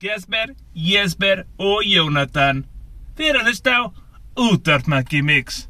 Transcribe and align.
Gesper, 0.00 0.54
Jesper 0.74 1.44
og 1.58 1.84
Jónatan. 1.86 2.64
Fyrir 3.14 3.38
að 3.40 3.50
hlusta 3.50 3.74
á 3.78 3.82
Útvartmakki 4.34 5.22
Mix. 5.22 5.68